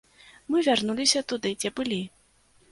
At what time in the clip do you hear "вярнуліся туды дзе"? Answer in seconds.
0.67-1.73